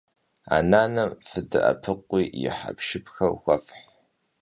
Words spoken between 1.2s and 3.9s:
fıde'epıkhui yi hepşşıpxer xuefh.